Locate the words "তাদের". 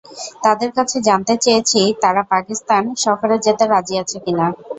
0.43-0.69